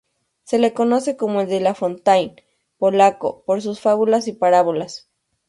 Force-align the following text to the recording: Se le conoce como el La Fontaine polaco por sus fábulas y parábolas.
Se 0.45 0.57
le 0.57 0.73
conoce 0.73 1.15
como 1.15 1.41
el 1.41 1.63
La 1.63 1.75
Fontaine 1.75 2.37
polaco 2.79 3.43
por 3.45 3.61
sus 3.61 3.79
fábulas 3.79 4.27
y 4.27 4.33
parábolas. 4.33 5.07